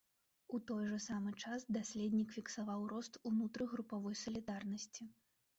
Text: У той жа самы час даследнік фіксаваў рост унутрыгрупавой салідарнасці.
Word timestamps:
У 0.57 0.59
той 0.71 0.87
жа 0.93 0.97
самы 1.07 1.33
час 1.43 1.67
даследнік 1.77 2.33
фіксаваў 2.37 2.87
рост 2.95 3.21
унутрыгрупавой 3.31 4.21
салідарнасці. 4.25 5.03